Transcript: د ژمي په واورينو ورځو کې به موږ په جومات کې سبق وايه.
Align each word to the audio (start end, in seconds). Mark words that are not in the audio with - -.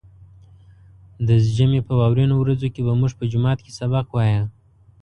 د 1.27 1.29
ژمي 1.55 1.81
په 1.87 1.93
واورينو 1.99 2.35
ورځو 2.37 2.67
کې 2.73 2.81
به 2.87 2.93
موږ 2.99 3.11
په 3.19 3.23
جومات 3.31 3.59
کې 3.65 3.71
سبق 3.79 4.05
وايه. 4.11 4.43